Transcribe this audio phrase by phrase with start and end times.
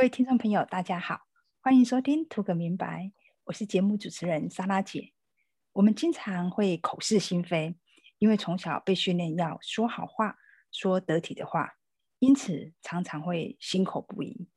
[0.00, 1.26] 各位听众朋友，大家好，
[1.60, 3.02] 欢迎收听《图个明白》，
[3.44, 5.12] 我是节目主持人莎拉姐。
[5.74, 7.76] 我们经常会口是心非，
[8.16, 10.38] 因为从小被训练要说好话、
[10.72, 11.74] 说得体的话，
[12.18, 14.48] 因此常常会心口不一。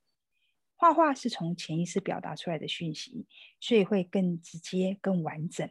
[0.76, 3.26] 画画是从潜意识表达出来的讯息，
[3.60, 5.70] 所以会更直接、更完整。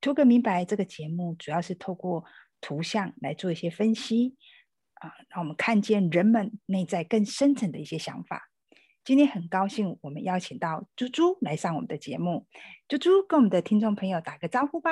[0.00, 2.24] 图个明白，这个节目主要是透过
[2.62, 4.38] 图像来做一些分析。
[5.00, 8.50] 啊，让我们看见人们内在更深层的一些想法。
[9.04, 12.46] 今天很高兴，我们邀请到猪猪来上我们的节目。
[12.88, 14.90] 猪猪跟我们的听众朋友打个招呼吧。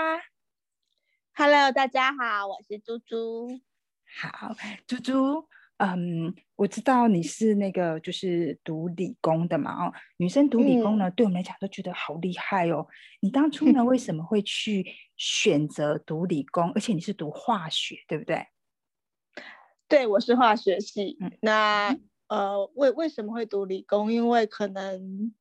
[1.35, 3.61] Hello，大家好，我是猪猪。
[4.19, 4.55] 好，
[4.87, 12.87] 猪猪，嗯，我知道你是那个就是读理工的嘛，哦，女生读理工呢，对我们来讲都觉得好厉害哦。
[13.21, 14.87] 你当初呢， 为什么会去
[15.19, 16.71] 选择读理工？
[16.71, 18.47] 而且你是读化学，对不对？
[19.89, 21.17] 对，我是化学系。
[21.41, 24.13] 那呃，为为什么会读理工？
[24.13, 25.33] 因为可能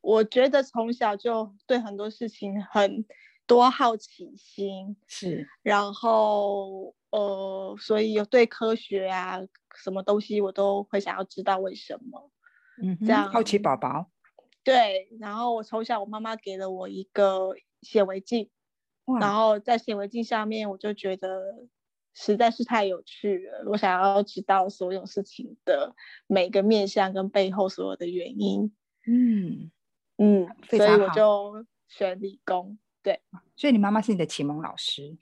[0.00, 3.04] 我觉得从小就对很多事情很
[3.44, 5.48] 多好奇心，是。
[5.62, 9.40] 然后呃，所以有对科学啊，
[9.74, 12.30] 什么东西我都会想要知道为什么。
[12.80, 14.08] 嗯，这样好奇宝宝。
[14.62, 18.48] 对，然后我从小我妈妈给了我一个显微镜，
[19.20, 21.66] 然后在显微镜下面，我就觉得。
[22.20, 25.94] 实在是太有趣了，我想要知道所有事情的
[26.26, 28.72] 每个面向跟背后所有的原因。
[29.06, 29.70] 嗯
[30.16, 32.76] 嗯，所以我就选理工。
[33.04, 33.20] 对，
[33.54, 35.16] 所以你妈妈是你的启蒙老师？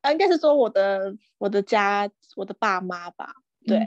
[0.00, 3.34] 啊，应该是说我的我的家我的爸妈吧。
[3.66, 3.78] 对，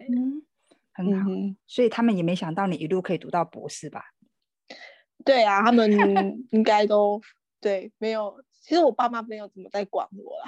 [0.92, 1.30] 很好。
[1.66, 4.14] 所以他们也没想到你一路可以读到博士吧？
[5.24, 5.90] 对啊，他们
[6.52, 7.22] 应该都
[7.62, 8.44] 对没有。
[8.64, 10.46] 其实我爸妈没有怎么在管我啦。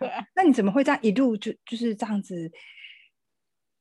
[0.00, 2.50] 对啊，那你怎么会这样一路就就是这样子？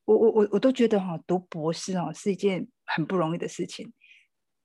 [0.04, 3.92] 我我我我都觉得哈，读博士哦是一件很不容易的事情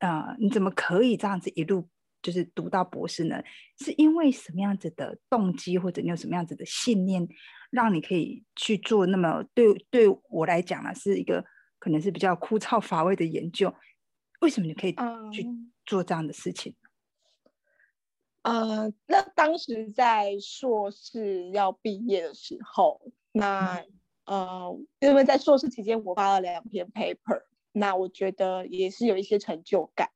[0.01, 0.37] 啊！
[0.39, 1.89] 你怎么可以这样子一路
[2.21, 3.43] 就是读到博士呢？
[3.79, 7.27] 是因为什么样子的动机，或者你有什么样子的信念，
[7.71, 11.43] 让你可以去做那么对对我来讲呢，是一个
[11.79, 13.75] 可能是比较枯燥乏味的研究？
[14.41, 14.93] 为什么你可以
[15.33, 15.47] 去
[15.87, 16.75] 做这样的事情？
[18.43, 23.01] 呃，那当时在硕士要毕业的时候，
[23.33, 23.85] 那
[24.25, 27.43] 呃，因为在硕士期间我发了两篇 paper，
[27.73, 30.09] 那我觉得也是有一些成就感。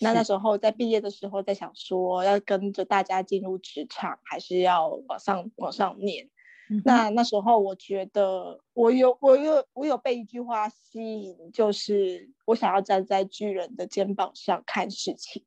[0.00, 6.28] 那那时候在毕业的时候，在想说要跟着大家进入职场，还是要往上往上念。
[6.84, 15.44] 那那时候我觉得我有我有我有被一句话吸引，就是我想要站在巨人的肩膀上看事情。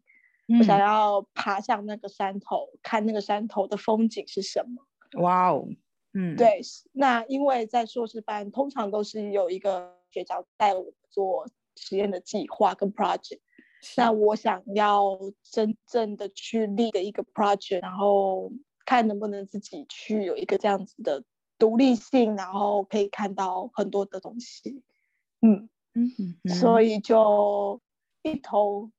[0.57, 5.21] 我想要爬上那个山头，看那个山头的风景是什么？
[5.21, 5.67] 哇哦，
[6.13, 6.61] 嗯，对。
[6.93, 13.41] 那因为在硕士班，通常都是有一个学长带我做实验的计划跟 project。
[13.97, 18.49] 那我想要真正的去立的一个 project，然后
[18.85, 21.25] 看能不能自己去有一个这样子的
[21.59, 24.81] 独立性，然后可以看到很多的东西。
[25.41, 26.11] 嗯嗯
[26.45, 27.81] 嗯，所以就
[28.23, 28.89] 一头。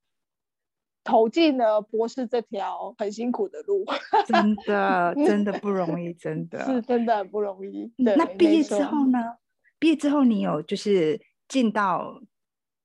[1.09, 3.83] 投进了博士这条很辛苦的路，
[4.29, 7.91] 真的真的不容易， 真的是真的不容易。
[7.97, 9.39] 那毕业之后呢？
[9.79, 12.21] 毕业之后你有就是进到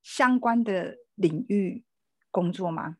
[0.02, 1.84] 相关的领域
[2.30, 2.96] 工作吗？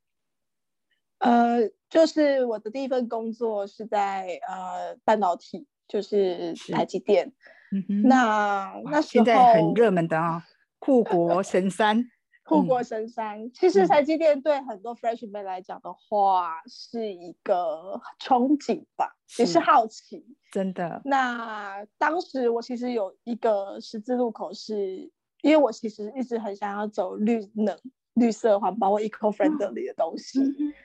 [1.21, 7.33] 呃，就是我的第一份工作是在呃半导体，就是台积电。
[7.73, 10.45] 嗯哼，那那现在很热门的啊，
[10.81, 12.11] 护国神山。
[12.45, 20.25] 护国神山，其实台积电对很多 freshman 来讲的话，是一个憧憬吧，也是好奇。
[20.53, 21.01] 真的。
[21.05, 25.11] 那当时我其实有一个十字路口，是
[25.43, 27.77] 因为我其实一直很想要走绿能、
[28.13, 30.41] 绿色环保或 eco friendly 的东西。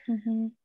[0.08, 0.56] 嗯哼。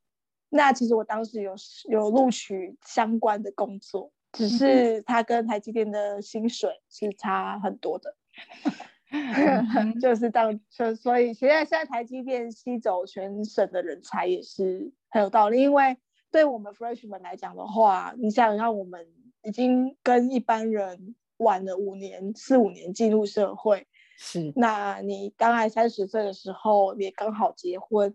[0.48, 1.54] 那其实我当时有
[1.90, 8.16] 有录取相关的工作，只是它跟台积电的薪水是差很多的。
[10.00, 15.96] 就是当就所以现在现在台积电吸走全省的人才也是很有道理，因为
[16.30, 19.06] 对我们 freshman 来讲的话，你想让我们
[19.42, 23.86] 已经跟一般人晚了五年四五年进入社会，
[24.18, 28.14] 是，那你刚来三十岁的时候也刚好结婚，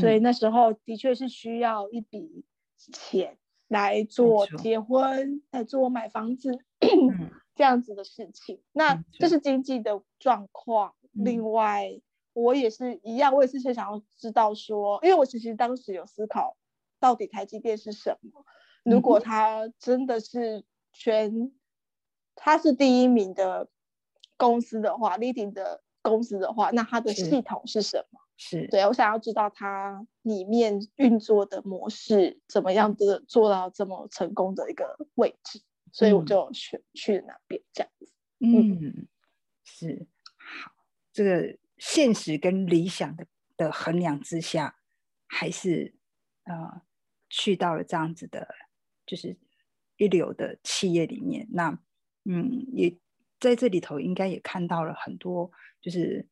[0.00, 2.44] 所以那时候的确是需要一笔
[2.76, 3.36] 钱
[3.68, 6.58] 来做结婚，来做买房子。
[7.54, 10.94] 这样子的事情，那这是经济的状况。
[11.12, 12.00] 另外，
[12.32, 16.56] 我也是一样，我也是先想要知道说，因为我其实当时有思考，
[16.98, 18.44] 到底台积电是什么？
[18.84, 21.52] 如果它真的是全，
[22.34, 23.68] 它是第一名的
[24.38, 28.20] 公司的话，leading 的公司的话，那它的系统是什么？
[28.38, 35.60] 是，对我想要知道它里面运作的模式怎么样的做到这么成功的一个位置，
[35.92, 38.12] 所以我嗯就选去了那边这样子。
[38.40, 39.06] 嗯，
[39.62, 40.72] 是好，
[41.12, 44.76] 这个现实跟理想的的衡量之下，
[45.26, 45.94] 还是
[46.44, 46.82] 呃
[47.28, 48.48] 去到了这样子的，
[49.06, 49.38] 就是
[49.96, 51.46] 一流的企业里面。
[51.52, 51.78] 那
[52.24, 52.98] 嗯，也
[53.38, 56.28] 在这里头应该也看到了很多，就是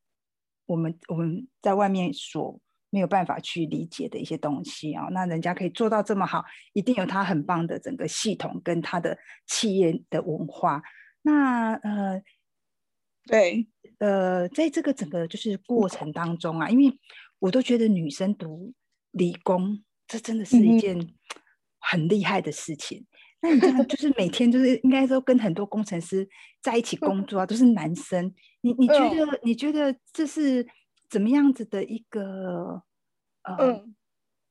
[0.66, 9.16] 我们我们在外面所没有办法去理解的一些东西啊、那人家可以做到这么好，一定有他很棒的整个系统跟他的
[9.46, 10.82] 企业的文化。
[11.22, 12.22] 那呃
[13.26, 16.98] 对，呃，在这个整个就是过程当中啊，因为
[17.38, 18.72] 我都觉得女生读
[19.12, 20.98] 理工，这真的是一件
[21.78, 23.06] 很厉害的事情。
[23.42, 26.28] 那你这样就是每天就是应该说跟很多工程师
[26.60, 28.34] 在一起工作啊，都是男生。
[28.62, 30.66] 你你觉嗯得你觉得这是
[31.10, 32.82] 怎么样子的一个
[33.42, 33.56] 呃？
[33.58, 33.94] 嗯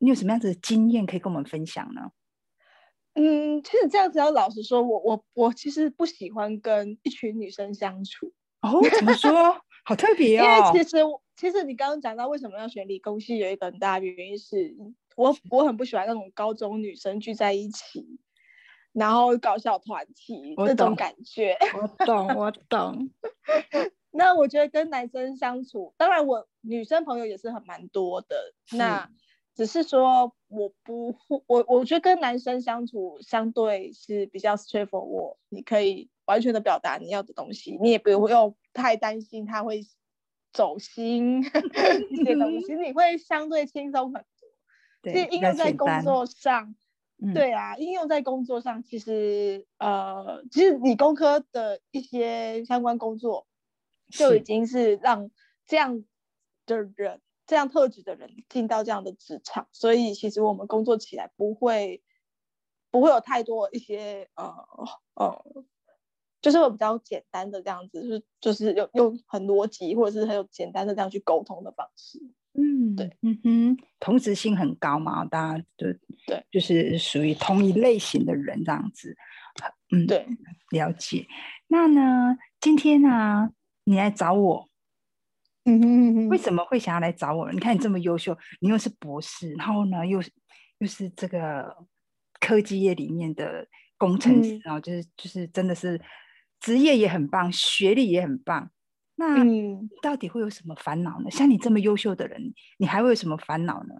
[0.02, 2.12] 你有什么样子的经验可以跟我们分享呢？
[3.16, 9.60] 嗯，其实这样子要老实说，我我我其实不喜欢跟一群女生相处，哦，怎么说？
[9.84, 10.72] 好特别哦因为哦！
[10.72, 10.98] 其实
[11.36, 14.74] 其实你刚刚讲到为什么要选理工系，有一个很大的原因是
[15.18, 18.20] 我我很不喜欢那种高中女生聚在一起，
[18.94, 21.58] 然后搞笑团体我这种感觉。
[21.76, 23.10] 我懂，我懂。
[24.12, 28.54] 那我觉得跟男生相处，当然我女生朋友也是很蛮多的。
[28.72, 29.10] 那
[29.56, 39.82] 只是说我不会，我我觉得跟男生相处相对是比较 straightforward，你可以完全的表达你要的东西，你也不用太担心他会
[40.54, 41.44] 走心
[42.10, 44.50] 一些东西，你会相对轻松很多。
[45.02, 46.76] 对，应用在工作上，
[47.22, 53.46] 嗯对啊，应用在工作上，其实呃，其实理工科的一些相关工作，
[54.10, 55.30] 就已经是让
[55.66, 56.04] 这样
[56.66, 62.02] 的人、这样特质的人进到这样的职场，所以其实我们工作起来不会
[62.92, 64.54] 不会有太多一些呃
[65.16, 65.46] 呃，
[66.42, 72.20] 就是会比较简单的这样子，就是就是用用很逻辑或者是很有简单的这样去沟通的方式。
[72.54, 75.88] 嗯，对，嗯哼，同质性很高嘛，大家就
[76.26, 79.16] 对，就是属于同一类型的人这样子，
[79.92, 80.26] 嗯，对，
[80.72, 81.28] 了解。
[81.68, 83.52] 那呢，今天呢，
[83.90, 84.70] 你来找我，
[85.66, 87.52] 嗯哼哼为什么会想要来找我？
[87.52, 90.32] 你看你这么优秀，你又是博士，然后呢，又是
[90.78, 91.76] 又是这个
[92.40, 96.00] 科技业里面的工程师嗯，然后就是就是真的是
[96.60, 98.70] 职业也很棒，学历也很棒。
[99.16, 99.44] 那
[100.04, 101.32] 到底会有什么烦恼呢？
[101.32, 103.96] 像你这么优秀的人，你还会有什么烦恼呢？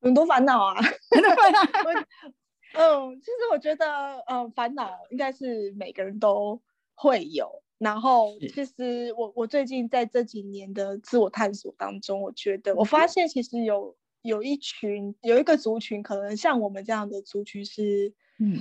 [0.00, 0.80] 很多烦恼啊
[2.72, 6.62] 嗯，其实我觉得，嗯，烦恼应该是每个人都
[6.94, 7.62] 会有。
[7.80, 18.60] 然后，其实我我最近在这几年的自我探索当中，我觉得我发现其实有有一群有一个族群，可能像我们这样的族群是，嗯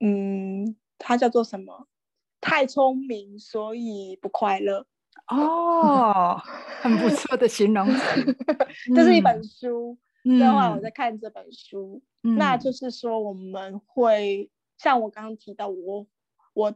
[0.00, 1.88] 嗯，它叫做什么？
[2.38, 4.86] 太聪明，所以不快乐。
[5.28, 6.38] 哦，
[6.82, 8.36] 很不 错的形容词。
[8.94, 9.96] 这是一本书。
[10.24, 16.06] 嗯，对，后来我在看这本书，嗯，那就是说我们会像我刚刚提到，我
[16.52, 16.74] 我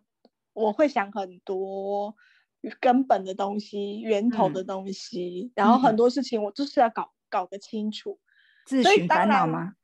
[0.58, 2.14] 我会想很多
[2.80, 8.18] 根本的东西、源头的嗯东西，然后很嗯多事情我就是要搞搞个清楚。
[8.66, 9.74] 自寻烦恼吗？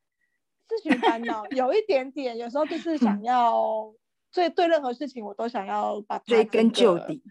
[0.66, 3.92] 自寻烦恼有一点点，有时候就是想要，
[4.32, 7.22] 对对任何事情我都想要把追根究底，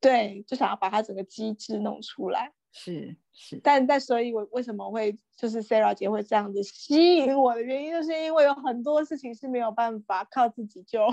[0.00, 2.52] 对，就想要把它整个机制弄出来。
[2.74, 11.06] 是是，但但所以，我为什么会就是 Sarah 姐会这样子吸引我的原因，就是因为有很多事情是没有办法靠自己就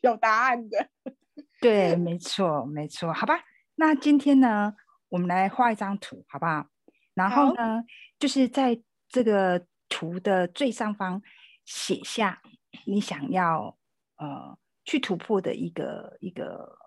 [0.00, 0.88] 有答案的。
[1.60, 3.44] 对，没错没错，好吧。
[3.76, 4.74] 那今天呢，
[5.08, 6.68] 我们来画一张图，好不好？
[7.14, 7.84] 然后呢，
[8.18, 11.22] 就是在这个图的最上方
[11.64, 12.42] 写下
[12.86, 13.78] 你想要
[14.16, 16.78] 呃去突破的一个一个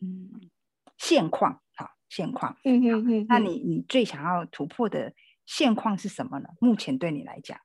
[0.00, 0.50] 嗯
[0.96, 2.56] 现况，好现况。
[2.64, 5.12] 嗯嗯嗯那你你最想要突破的
[5.44, 6.48] 现况是什么呢？
[6.60, 7.60] 目前对你来讲，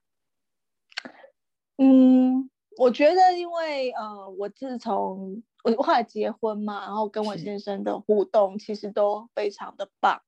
[1.78, 10.20] 嗯，我觉得因为呃，我自从我后来结婚嘛，然后跟我先生的互动其实都非常的棒。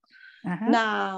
[0.71, 1.17] 那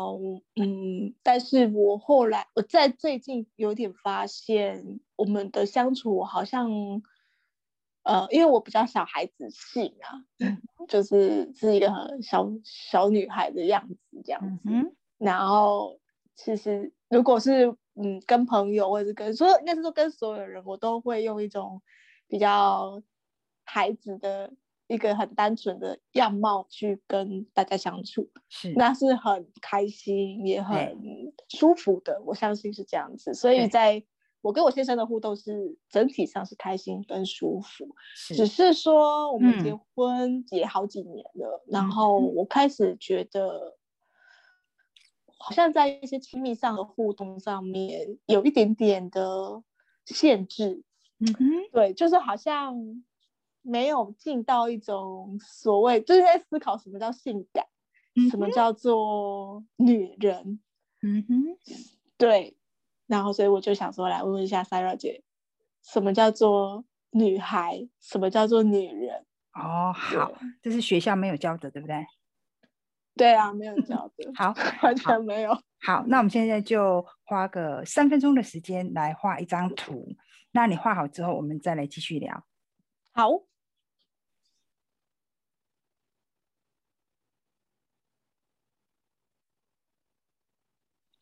[0.56, 6.70] 嗯，但是我后来我在最近有点发现，我们的相处好像，
[8.02, 14.70] 呃，因为我比较小孩子性啊，嗯 就是是一个很小小女孩的样子这样子。
[15.18, 16.00] 然后
[16.34, 21.80] 其实如果是嗯跟朋友或者是跟所有应该是说跟所有人，我都会用一种
[22.28, 23.02] 比较
[23.64, 24.52] 孩子的
[24.86, 30.98] 一个很单纯的样貌去跟大家相处，是那是很开心也很
[31.48, 32.20] 舒服的。
[32.24, 34.02] 我相信是这样子，所以在
[34.42, 37.86] 我跟我先生的互动是整体上是开心跟舒服。
[38.34, 43.76] 只是是说我们嗯结婚也好几年了，然嗯后我开始觉得，
[45.42, 49.62] 好像在一些亲密上的互动上面有一点点的
[50.04, 50.82] 限制。
[51.18, 52.74] 嗯哼，对，就是好像
[53.62, 57.66] 没有进到一种所谓，就是在思考什么叫性感，
[58.14, 60.60] 嗯什么叫做女人。
[61.02, 61.56] 嗯哼，
[62.18, 62.56] 对，
[63.06, 65.22] 然后所以我就想说，来问问一下 Sarah 姐，
[65.82, 67.88] 什么叫做女孩？
[67.98, 69.24] 什么叫做女人？
[69.54, 70.32] 哦，好，
[70.62, 72.06] 这是学校没有教的，对不对？
[73.16, 75.52] 对啊，没有 教的，好，完全没有。
[75.82, 80.16] 好，那我们现在就花个三分钟的时间来画一张图。
[80.52, 82.44] 那你画好之后，我们再来继续聊。
[83.12, 83.28] 好，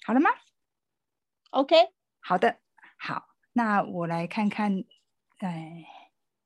[0.05, 0.31] 好了吗
[1.51, 1.77] ？OK，
[2.21, 2.59] 好的，
[2.97, 4.85] 好，那我来看看，
[5.39, 5.85] 哎，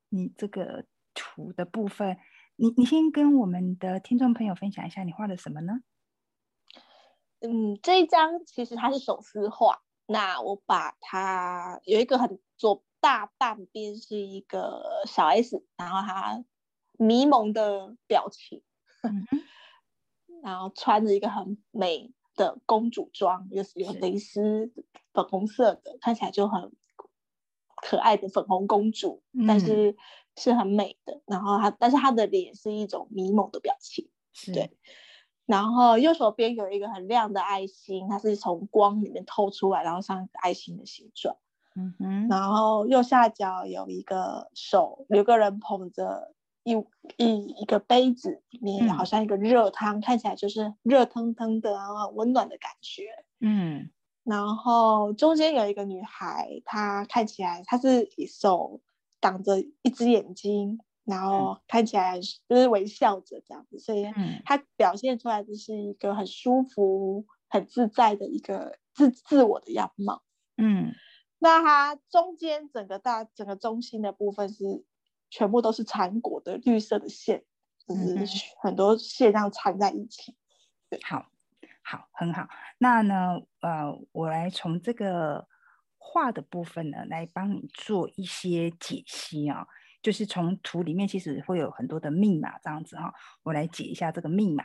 [0.09, 2.19] 你这个图的部分，
[2.57, 5.81] 你你先跟我们的听众朋友分享一下你画的什么呢？
[7.41, 16.45] 嗯，这一张其实它是手撕画，那我把它有一个很左大半边是一个小 S，然后她
[16.99, 18.63] 迷蒙的表情，
[20.43, 24.73] 然后穿着一个很美的公主装，就是有蕾丝
[25.13, 26.71] 粉红色的，看起来就很
[27.75, 29.97] 可爱的粉红公主，但嗯是
[30.37, 31.21] 是很美的。
[31.27, 34.09] 然后她，但是她的脸是一种迷蒙的表情。
[34.33, 34.71] 是，对
[35.45, 41.37] 然后右手边有一个很亮的爱心，它是从光里面透出来，然后像一个爱心的形状。
[41.75, 46.35] 嗯哼，然后右下角有一个手，有个人捧着
[46.65, 46.73] 一
[47.17, 53.05] 一一个杯子，里面嗯好像一个热汤，看起来就是热腾腾的，然后很温暖的感觉。
[53.41, 53.91] 嗯
[54.25, 58.81] 然后中间有一个女孩，她看起来她是手
[59.23, 70.23] 挡着一只眼睛，然后看起来就是微笑着这样子，所以嗯她表现出来的是一个很舒服、很自在的一个自自我的样貌。
[70.59, 70.93] 嗯
[71.39, 74.85] 那它中间整个大整个中心的部分是
[75.31, 77.45] 全部都是缠裹的绿色的线，
[77.89, 77.95] 就
[78.27, 80.37] 是很多线这样缠在一起。
[80.91, 81.27] 对好，
[81.83, 82.49] 好，很好。
[82.79, 85.49] 那呢，呃，我来从这个
[86.05, 89.65] 画的部分呢，来帮你做一些解析啊、
[90.03, 94.65] 就是从图里面其实会有很多的密码这样子哈、我来解一下这个密码。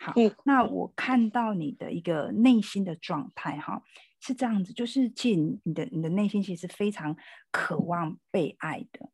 [0.00, 0.34] 好，嗯。
[0.44, 3.82] 那我看到你的一个内心的状态哈、
[4.18, 7.16] 是这样子，就是其实你你的你的内心其实非常
[7.50, 9.10] 渴望被爱的，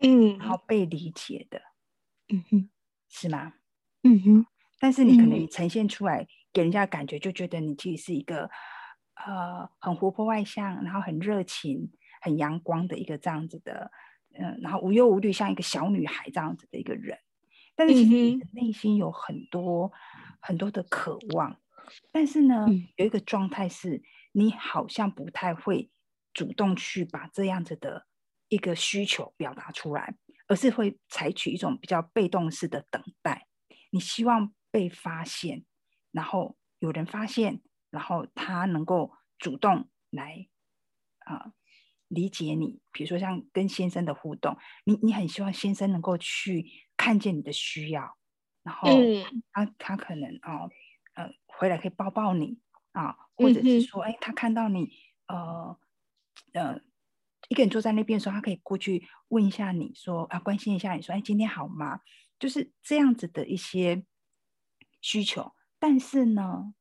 [0.00, 0.38] 嗯。
[0.38, 1.60] 然后被理解的，
[2.28, 2.70] 嗯哼
[3.10, 3.52] 是吗？
[4.02, 4.46] 嗯哼。
[4.78, 8.50] 但是你可能呈现出来给人家感觉，就觉得你其实是一个
[9.26, 11.90] 呃很活泼外向，然后很热情、
[12.20, 13.90] 很阳光的一个这样子的，
[14.38, 17.18] 嗯、然后无忧无虑，像一个小女孩这样子的一个人。
[17.74, 19.92] 但是其实你内心有很多
[20.40, 21.60] 很多的渴望，
[22.10, 24.02] 但是呢，嗯有一个状态是
[24.32, 25.90] 你好像不太会
[26.32, 28.06] 主动去把这样子的
[28.48, 30.16] 一个需求表达出来，
[30.46, 33.46] 而是会采取一种比较被动式的等待。
[33.90, 35.64] 你希望被发现，
[36.12, 37.60] 然后有人发现，
[37.96, 40.46] 然后他能够主动来
[41.20, 41.54] 啊、
[42.08, 42.82] 理解你。
[42.92, 48.18] 比如说像跟先生的互动，你你很希望先生能够去看见你的需要，
[48.62, 50.68] 然后嗯他他可能哦
[51.14, 52.60] 呃回来可以抱抱你
[52.92, 54.90] 啊，或者是说哎他看到你
[55.28, 55.78] 呃
[56.52, 56.80] 呃
[57.48, 62.00] 一个人坐在那边的时候，他可以过去问一下你说啊关心一下你说哎今天好吗？
[62.38, 64.04] 就是这样子的一些
[65.00, 66.74] 需求，但是呢，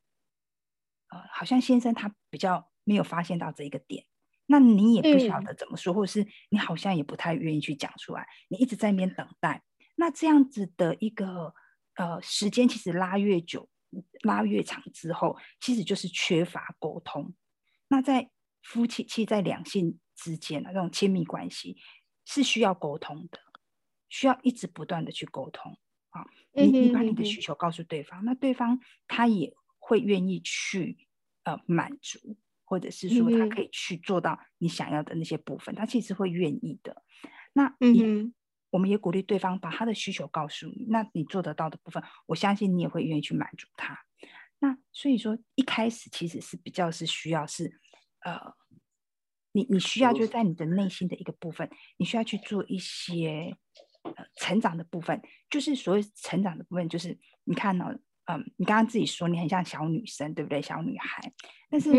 [1.10, 4.06] 呃，好像先生他比较没有发现到这一个点，
[4.48, 9.64] 那你也不晓嗯得怎么说，或者是你好像也不太愿意去讲出来，你一直在那边等待。
[9.96, 11.54] 那这样子的一个
[11.96, 13.70] 呃时间，其实拉越久、
[14.24, 17.34] 拉越长之后，其实就是缺乏沟通。
[17.88, 18.30] 那在
[18.62, 21.78] 夫妻，其实在两性之间的那种亲密关系
[22.26, 23.40] 是需要沟通的，
[24.10, 25.78] 需要一直不断的去沟通
[26.10, 26.26] 啊。
[26.52, 29.54] 你你把你的需求告诉对方，那对方他也
[29.86, 30.98] 会愿意去
[31.44, 37.04] 呃满足，或者是说他可以去做到你想要的那些部分，他其实会愿意的。
[37.54, 38.34] 那嗯
[38.72, 43.98] 我们也鼓励对方把他的需求告诉你，那你做得到的部分，我相信你也会愿意去满足他。
[44.60, 47.80] 那所以说，一开始其实是比较是需要是，
[48.22, 48.54] 呃，
[49.51, 53.56] 你你需要就在你的内心的一个部分，你需要去做一些
[54.01, 57.86] 呃成长的部分，就是所谓成长的部分，就是你看呢，
[58.25, 60.62] 嗯，你刚刚自己说你很像小女生，对不对？
[60.62, 61.32] 小女孩，
[61.70, 61.91] 但是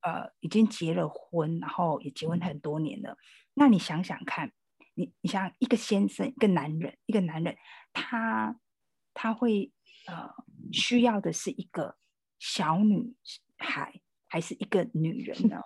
[0.00, 3.16] 呃，已经结了婚，然后也结婚很多年了。
[3.54, 4.52] 那你想想看，
[4.94, 7.56] 你你想一个先生，一个男人，一个男人，
[7.92, 8.60] 他
[9.12, 9.72] 他会
[10.06, 10.30] 呃
[10.72, 11.96] 需要的是一个
[12.38, 13.16] 小女
[13.56, 15.60] 孩，还是一个女人呢？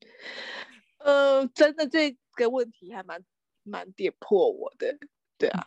[0.98, 3.24] 呃，真的这个问题还蛮
[3.64, 4.96] 蛮点破我的，
[5.36, 5.66] 对啊，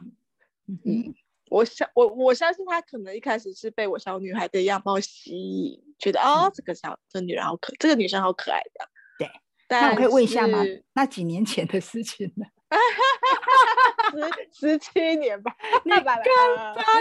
[0.68, 1.14] 嗯，
[1.50, 9.30] 我相我我相信他可能一开始是被我小女孩的样貌吸引，觉得哦，这个小这女人好可，这个女生好可爱的，对。
[9.68, 10.64] 那我可以问一下吗？
[10.94, 12.46] 那几年前的事情呢？
[14.52, 16.16] 十十七年吧， 你看吧，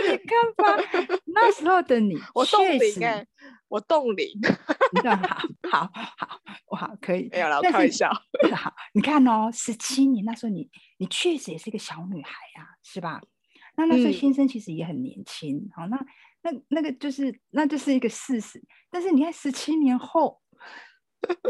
[0.03, 3.27] 你看吧，那时候的你，我冻龄，
[3.69, 4.29] 我冻龄，
[5.71, 8.11] 好，好，好，哇，可以，没有了，开玩笑。
[8.55, 13.21] 好，你看哦，十七年那时候你，你确实也是一个小女孩呀，是吧？
[13.79, 15.97] 那那时候先生其实也很年轻，好，那
[16.43, 18.61] 那那个就是，那就是一个事实。
[18.91, 20.41] 但是你看，十七年后，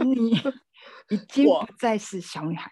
[0.04, 0.32] 你
[1.08, 2.70] 已经不再是小女孩。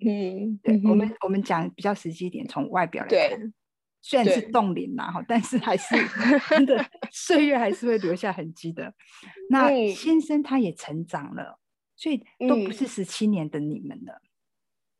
[0.00, 3.52] 嗯，对我们我们讲比较实际一点，从外表来看，
[4.00, 5.94] 虽然是冻龄啦哈，但是还是
[6.48, 8.94] 真的岁月还是会留下痕迹的。
[9.50, 11.60] 那先生他也成长了，
[11.96, 14.22] 所以都不是十七年的你们了。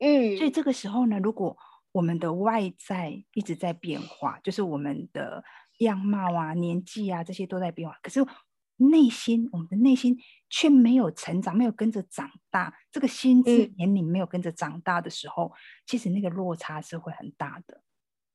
[0.01, 1.57] 嗯，所以这个时候呢，如果
[1.95, 5.43] 我们的外在一直在变化，就是我们的
[5.79, 8.21] 样貌啊、年纪啊这些都在变化，可是。
[8.77, 10.19] 内心，我们的内心
[10.51, 12.77] 却没有成长，没有跟着长大。
[12.91, 15.53] 这个心智年龄没有跟着长大的时候，
[15.87, 17.85] 其实那个落差是会很大的。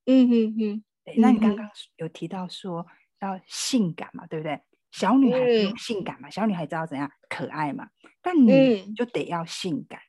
[0.05, 0.83] 嗯嗯嗯。
[1.03, 2.87] 对，那你刚刚有提到说
[3.19, 4.61] 要性感嘛，对不对？
[4.91, 6.29] 小女孩有性感嘛？
[6.29, 7.89] 小女孩知道怎样可爱嘛？
[8.21, 9.99] 但你就得要性感。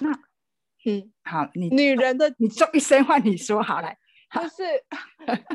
[0.00, 0.18] 那，
[0.84, 3.98] 嗯，好，你女人的，你说一声话，你说好来。
[4.32, 4.62] 就是，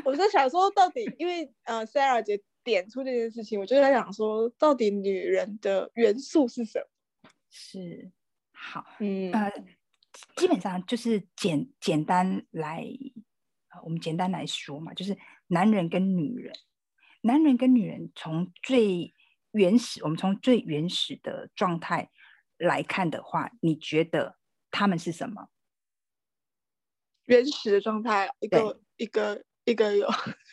[0.04, 2.42] 我是想说，到底因为呃，Sarah 姐。
[2.64, 7.30] 点出这件事情，我就在想说，到底女人的元素是什么？
[7.48, 8.12] 是
[8.52, 9.50] 好，嗯呃，
[10.36, 12.84] 基本上就是简简单来，
[13.82, 16.52] 我们简单来说嘛，就是男人跟女人，
[17.22, 19.14] 男人跟女人从最
[19.52, 22.10] 原始，我们从最原始的状态
[22.58, 24.36] 来看的话，你觉得
[24.70, 25.48] 他们是什么？
[27.26, 30.08] 原始的状态，一个一个一个有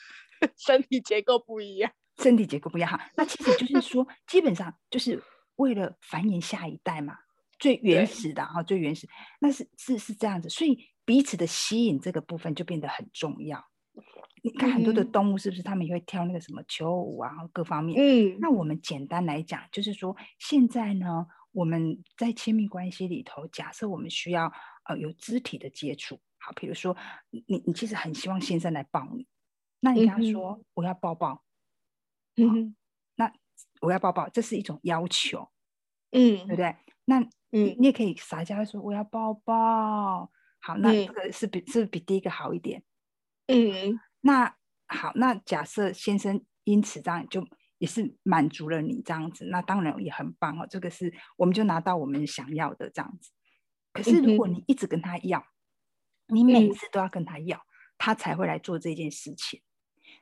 [0.57, 1.91] 身体结构不一样。
[2.17, 5.21] 身体结构不一样哈，那其实就是说，基本上就是
[5.55, 7.17] 为了繁衍下一代嘛，
[7.59, 9.07] 最原始的哈，最原始，
[9.39, 13.65] 那是是是这样子，所以彼此的吸引这个部分就变得很重要。
[14.43, 17.97] 你看很多的动物是不是他们也会跳那个什么求偶舞啊，各方面。
[17.99, 21.25] 嗯，那我们简单来讲，就是说现在呢，
[21.55, 24.51] 我们在亲密关系里头，假设我们需要
[24.83, 26.95] 呃有肢体的接触，好，比如说
[27.29, 29.25] 你你其实很希望先生来抱你，
[29.79, 31.43] 那你跟他说我要抱抱。
[32.35, 32.75] 嗯，
[33.15, 33.31] 那
[33.79, 35.49] 我要抱抱，这是一种要求，
[36.11, 36.75] 嗯，对不对？
[37.05, 42.83] 那嗯，你也可以撒娇说我要抱抱，好，那这个是比是比第一个好一点，
[43.47, 53.31] 嗯，那好，那假设先生因此这样就也是满足了你这样子，那当然也很棒哦，这个是我们就拿到我们想要的这样子。
[53.91, 55.45] 可是如果你一直跟他要，
[56.27, 57.65] 你每次都要跟他要，
[57.97, 59.61] 他才会来做这件事情。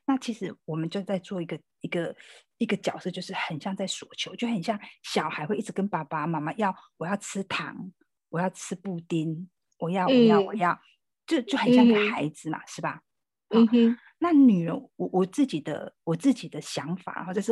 [0.06, 2.16] 那其实我们就在做一个一个
[2.58, 7.92] 一个角色，就是很像在索求，就很像小孩会一直跟爸爸妈妈要，我要吃糖，
[8.30, 10.80] 我要吃布丁，我要我要我要，
[11.26, 13.02] 就就很像个孩子嘛，是吧？
[13.50, 13.98] 嗯哼。
[14.24, 17.52] 那女人，我我自己的我自己的想法，或者是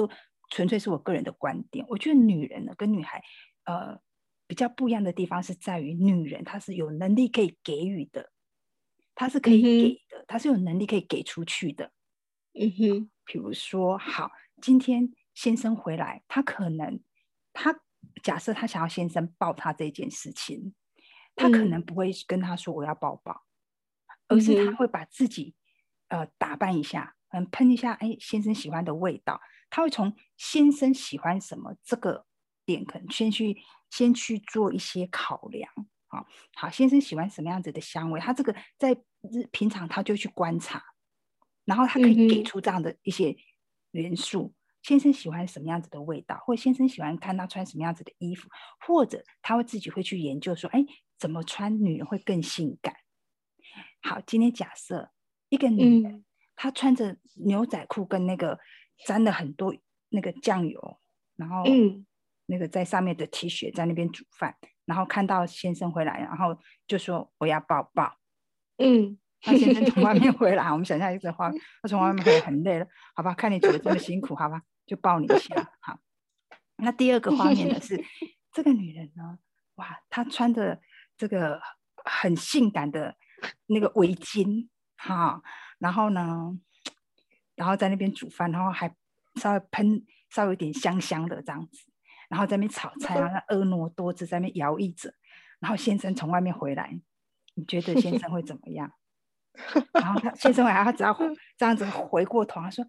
[0.51, 3.21] 纯粹是我个人的观点，我觉得女人呢跟女孩，
[3.65, 3.99] 呃，
[4.47, 8.31] 比较不一样的地方是在于，女人她是有能力可以给予的，
[9.13, 11.91] 她是可以给的，她是有能力可以给出去的。
[12.53, 14.31] 嗯哼，比如说，好，
[14.61, 17.01] 今天先生回来，他可能，
[17.51, 17.81] 他
[18.23, 20.73] 假设他想要先生抱他这件事情，
[21.35, 23.43] 他可能不会跟他说我要抱抱，
[24.29, 25.53] 而是他会把自己
[26.11, 32.25] 呃打扮一下，嗯，喷一下，哎，先生喜欢的味道，他会从先生喜欢什么这个
[32.65, 33.57] 点，可能先去
[33.89, 35.71] 先去做一些考量，
[36.07, 40.83] 好，好，先生喜欢什么样子的香味，他这个在日平常他就去观察。
[41.63, 43.37] 然后他可以给出这样的一些
[43.91, 50.83] 元素，先生喜欢什么样子的味道，或先生喜欢看他穿什么样子的衣服，或者他会自己会去研究说，哎，
[51.19, 52.95] 怎么穿女人会更性感？
[54.01, 55.11] 好，今天假设
[55.51, 56.23] 一个女人，
[56.55, 58.57] 她穿着牛仔裤跟那个
[59.05, 59.75] 沾了很多
[60.09, 60.99] 那个酱油，
[61.35, 61.63] 然后
[62.45, 68.15] 那个在上面的 T 恤在那边煮饭，然后看到先生回来，然后就说我要抱抱。
[68.77, 75.99] 嗯， 那先生从外面 回来，我们想象一个画面，他从外面回来很累了，好吧，看你煮的这么辛苦，好吧，就抱你一下，好。
[76.77, 78.01] 那第二个画面呢是
[78.53, 79.37] 这个女人呢，
[79.75, 80.81] 哇，她穿着
[81.17, 81.61] 这个
[82.05, 83.15] 很性感的
[83.67, 84.67] 那个围巾，
[85.01, 85.41] 哈，
[85.79, 86.51] 然后呢，
[87.55, 88.93] 然后在那边煮饭，然后还
[89.35, 91.85] 稍微喷，稍微有点香香的这样子，
[92.29, 95.13] 然后在那边炒菜啊，那 婀娜多姿在那边摇曳着，
[95.59, 96.99] 然后先生从外面回来，
[97.55, 98.91] 你觉得先生会怎么样？
[99.93, 101.17] 然后他先生回来，他只要
[101.57, 102.85] 这样子回过头，他说：“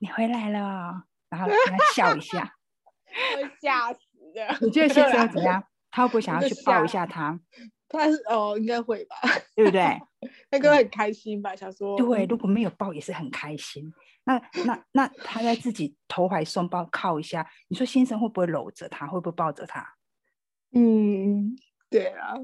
[0.00, 2.52] 你回来了。”然后跟他笑一下。
[3.36, 4.00] 会吓死
[4.34, 4.58] 的。
[4.60, 5.62] 你觉得先生怎么样？
[5.90, 7.38] 他会不会想要去抱一下他？
[7.98, 9.16] 他是哦，应该会吧，
[9.54, 9.82] 对不对？
[10.50, 11.54] 那个很开心吧？
[11.56, 13.92] 想说对，如果没有抱也是很开心。
[14.24, 19.06] 那那那他在自己投怀送抱靠一下，你说先生会不会搂着他？
[19.06, 19.84] 会不会抱着他？
[20.74, 21.56] 嗯，
[21.90, 22.34] 对啊。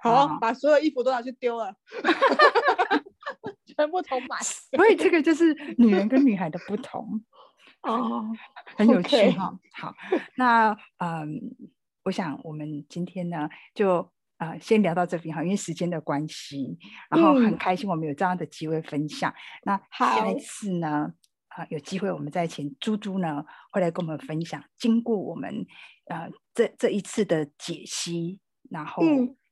[0.00, 1.74] 好，把所有衣服都拿去丢了，
[3.66, 4.36] 全部重买。
[4.76, 7.24] 所以这个就是女人跟女孩的不同。
[7.82, 8.24] 哦，
[8.76, 9.58] 很有趣哈。
[9.72, 9.94] 好，
[10.36, 11.40] 那嗯，
[12.04, 16.78] 我想我们今天呢，就呃先聊到这边哈，因为时间的关系，
[17.10, 19.32] 然后很开心我们有这样的机会分享。
[19.64, 21.12] 那下一次呢，
[21.48, 25.66] 啊有机会我们再请猪猪呢，会来跟我们分享，经过我们
[26.06, 29.02] 呃这这一次的解析，然后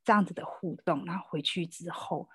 [0.05, 2.29] 这样子的互动，然后回去之后。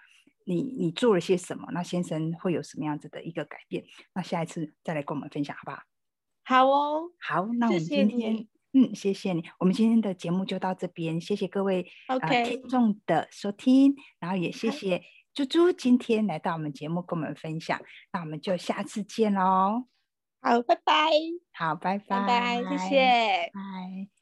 [0.43, 1.67] 你你做了些什么？
[1.71, 3.85] 那先生会有什么样子的一个改变？
[4.15, 5.83] 那下一次再来跟我们分享，好不好？
[6.43, 15.03] 好哦，好，那我们今天嗯，谢谢你，我们今天的节目就到这边，谢谢各位呃听众的收听，然后也谢谢
[15.33, 17.81] 猪猪今天来到我们节目跟我们分享，
[18.13, 19.87] 那我们就下次见喽。
[20.41, 21.11] 好，拜拜。
[21.53, 24.11] 好，拜拜，拜拜，谢谢，拜。